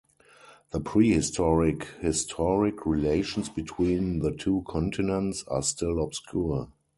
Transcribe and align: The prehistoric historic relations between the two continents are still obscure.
The 0.71 0.79
prehistoric 0.79 1.83
historic 1.99 2.87
relations 2.87 3.49
between 3.49 4.17
the 4.17 4.31
two 4.31 4.63
continents 4.65 5.43
are 5.47 5.61
still 5.61 6.03
obscure. 6.03 6.69